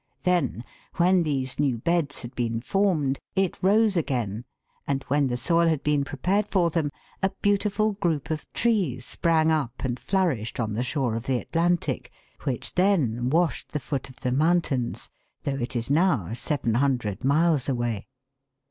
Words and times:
Then, 0.23 0.63
when 0.95 1.21
these 1.21 1.59
new 1.59 1.77
beds 1.77 2.23
had 2.23 2.33
been 2.33 2.59
formed, 2.59 3.19
it 3.35 3.61
rose 3.61 3.95
again, 3.95 4.45
and 4.87 5.03
when 5.09 5.27
the 5.27 5.37
soil 5.37 5.67
had 5.67 5.83
been 5.83 6.03
prepared 6.03 6.47
for 6.47 6.71
them, 6.71 6.91
a 7.21 7.29
beautiful 7.43 7.91
group 7.91 8.31
of 8.31 8.51
trees 8.51 9.05
sprang 9.05 9.51
up 9.51 9.83
and 9.83 9.99
flourished 9.99 10.59
on 10.59 10.73
the 10.73 10.81
shore 10.81 11.15
of 11.15 11.27
the 11.27 11.37
Atlantic, 11.37 12.11
which 12.45 12.73
then 12.73 13.29
washed 13.29 13.73
the 13.73 13.79
foot 13.79 14.09
of 14.09 14.21
the 14.21 14.31
mountains, 14.31 15.07
though 15.43 15.51
it 15.59 15.75
is 15.75 15.91
now 15.91 16.33
700 16.33 17.23
miles 17.23 17.69
away. 17.69 18.07